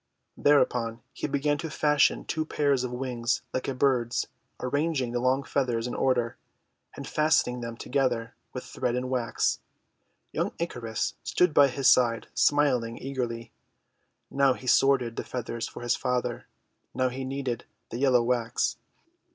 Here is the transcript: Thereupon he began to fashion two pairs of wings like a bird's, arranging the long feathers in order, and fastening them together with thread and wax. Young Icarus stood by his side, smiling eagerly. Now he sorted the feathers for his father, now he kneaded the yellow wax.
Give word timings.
Thereupon 0.35 1.03
he 1.13 1.27
began 1.27 1.59
to 1.59 1.69
fashion 1.69 2.25
two 2.25 2.43
pairs 2.43 2.83
of 2.83 2.89
wings 2.91 3.43
like 3.53 3.67
a 3.67 3.75
bird's, 3.75 4.25
arranging 4.59 5.11
the 5.11 5.19
long 5.19 5.43
feathers 5.43 5.85
in 5.85 5.93
order, 5.93 6.37
and 6.95 7.07
fastening 7.07 7.59
them 7.61 7.77
together 7.77 8.33
with 8.51 8.63
thread 8.63 8.95
and 8.95 9.11
wax. 9.11 9.59
Young 10.31 10.53
Icarus 10.57 11.13
stood 11.21 11.53
by 11.53 11.67
his 11.67 11.87
side, 11.87 12.29
smiling 12.33 12.97
eagerly. 12.97 13.51
Now 14.31 14.53
he 14.53 14.65
sorted 14.65 15.17
the 15.17 15.23
feathers 15.23 15.67
for 15.67 15.83
his 15.83 15.95
father, 15.95 16.47
now 16.95 17.09
he 17.09 17.23
kneaded 17.23 17.65
the 17.91 17.99
yellow 17.99 18.23
wax. 18.23 18.77